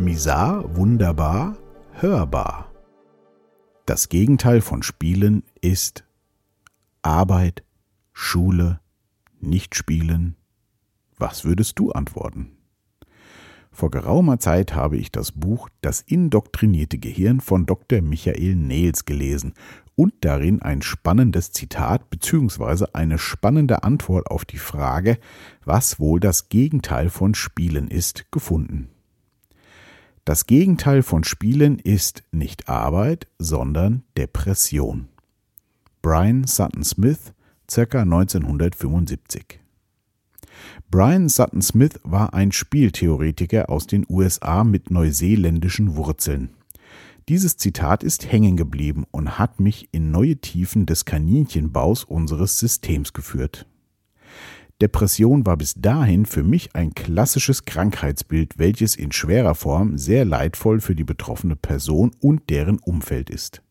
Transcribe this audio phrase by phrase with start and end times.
[0.00, 1.58] Misar, wunderbar,
[1.92, 2.72] hörbar.
[3.84, 6.04] Das Gegenteil von Spielen ist
[7.02, 7.64] Arbeit,
[8.14, 8.80] Schule,
[9.40, 10.36] nicht spielen.
[11.18, 12.56] Was würdest du antworten?
[13.70, 18.00] Vor geraumer Zeit habe ich das Buch Das indoktrinierte Gehirn von Dr.
[18.00, 19.52] Michael Nehls gelesen
[19.96, 22.86] und darin ein spannendes Zitat bzw.
[22.94, 25.18] eine spannende Antwort auf die Frage,
[25.66, 28.88] was wohl das Gegenteil von Spielen ist, gefunden.
[30.24, 35.08] Das Gegenteil von Spielen ist nicht Arbeit, sondern Depression.
[36.02, 37.32] Brian Sutton Smith,
[37.66, 38.02] ca.
[38.02, 39.60] 1975.
[40.90, 46.50] Brian Sutton Smith war ein Spieltheoretiker aus den USA mit neuseeländischen Wurzeln.
[47.28, 53.12] Dieses Zitat ist hängen geblieben und hat mich in neue Tiefen des Kaninchenbaus unseres Systems
[53.12, 53.66] geführt.
[54.80, 60.80] Depression war bis dahin für mich ein klassisches Krankheitsbild, welches in schwerer Form sehr leidvoll
[60.80, 63.62] für die betroffene Person und deren Umfeld ist.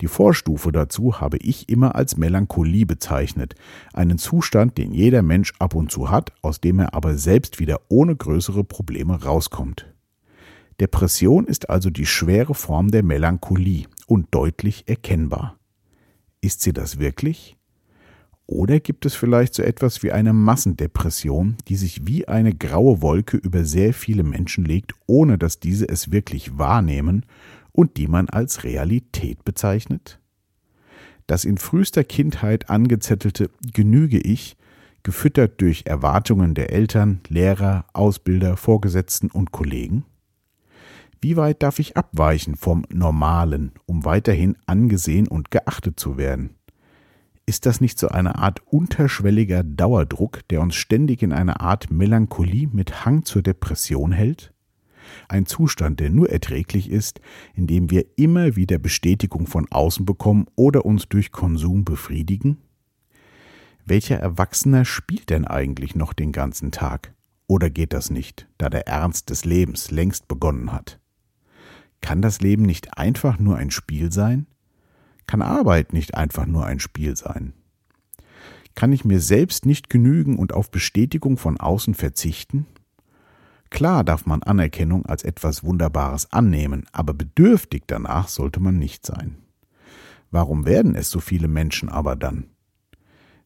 [0.00, 3.54] Die Vorstufe dazu habe ich immer als Melancholie bezeichnet,
[3.92, 7.80] einen Zustand, den jeder Mensch ab und zu hat, aus dem er aber selbst wieder
[7.88, 9.86] ohne größere Probleme rauskommt.
[10.80, 15.58] Depression ist also die schwere Form der Melancholie und deutlich erkennbar.
[16.40, 17.56] Ist sie das wirklich?
[18.46, 23.38] Oder gibt es vielleicht so etwas wie eine Massendepression, die sich wie eine graue Wolke
[23.38, 27.24] über sehr viele Menschen legt, ohne dass diese es wirklich wahrnehmen
[27.72, 30.20] und die man als Realität bezeichnet?
[31.26, 34.58] Das in frühester Kindheit angezettelte Genüge ich,
[35.02, 40.04] gefüttert durch Erwartungen der Eltern, Lehrer, Ausbilder, Vorgesetzten und Kollegen?
[41.22, 46.56] Wie weit darf ich abweichen vom Normalen, um weiterhin angesehen und geachtet zu werden?
[47.46, 52.68] Ist das nicht so eine Art unterschwelliger Dauerdruck, der uns ständig in eine Art Melancholie
[52.72, 54.54] mit Hang zur Depression hält?
[55.28, 57.20] Ein Zustand, der nur erträglich ist,
[57.54, 62.62] indem wir immer wieder Bestätigung von außen bekommen oder uns durch Konsum befriedigen?
[63.84, 67.12] Welcher Erwachsener spielt denn eigentlich noch den ganzen Tag?
[67.46, 70.98] Oder geht das nicht, da der Ernst des Lebens längst begonnen hat?
[72.00, 74.46] Kann das Leben nicht einfach nur ein Spiel sein?
[75.26, 77.54] Kann Arbeit nicht einfach nur ein Spiel sein?
[78.74, 82.66] Kann ich mir selbst nicht genügen und auf Bestätigung von außen verzichten?
[83.70, 89.38] Klar darf man Anerkennung als etwas Wunderbares annehmen, aber bedürftig danach sollte man nicht sein.
[90.30, 92.50] Warum werden es so viele Menschen aber dann?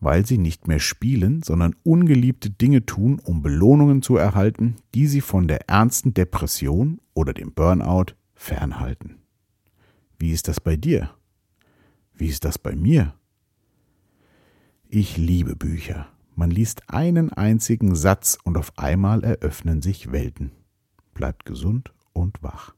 [0.00, 5.20] Weil sie nicht mehr spielen, sondern ungeliebte Dinge tun, um Belohnungen zu erhalten, die sie
[5.20, 9.18] von der ernsten Depression oder dem Burnout fernhalten.
[10.18, 11.10] Wie ist das bei dir?
[12.22, 13.14] Wie ist das bei mir?
[14.88, 16.06] Ich liebe Bücher.
[16.36, 20.52] Man liest einen einzigen Satz und auf einmal eröffnen sich Welten.
[21.14, 22.76] Bleibt gesund und wach.